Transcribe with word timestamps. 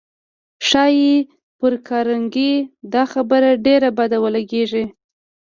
ښایي 0.67 1.13
پر 1.59 1.73
کارنګي 1.87 2.53
دا 2.93 3.03
خبره 3.13 3.49
ډېره 3.65 3.89
بده 3.97 4.17
ولګېږي 4.23 4.85